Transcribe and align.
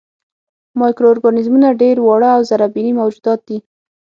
مایکرو 0.79 1.07
ارګانیزمونه 1.11 1.67
ډېر 1.81 1.95
واړه 2.01 2.29
او 2.35 2.41
زرېبيني 2.49 2.93
موجودات 2.99 3.39
دي. 3.47 3.57